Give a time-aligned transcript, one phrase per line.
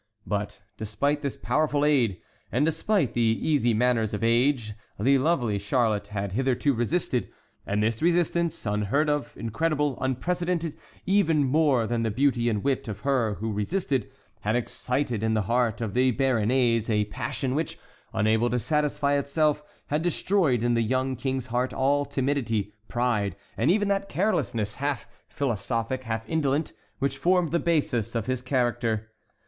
[0.25, 2.19] But despite this powerful aid,
[2.51, 7.29] and despite the easy manners of the age, the lovely Charlotte had hitherto resisted;
[7.67, 10.75] and this resistance, unheard of, incredible, unprecedented,
[11.05, 14.09] even more than the beauty and wit of her who resisted,
[14.39, 17.77] had excited in the heart of the Béarnais a passion which,
[18.11, 23.69] unable to satisfy itself, had destroyed in the young king's heart all timidity, pride, and
[23.69, 29.11] even that carelessness, half philosophic, half indolent, which formed the basis of his character.